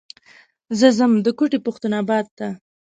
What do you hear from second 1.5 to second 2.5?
پښتون اباد ته.